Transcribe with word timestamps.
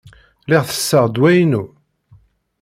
Lliɣ 0.45 0.63
tesseɣ 0.65 1.05
ddwa-inu. 1.07 1.63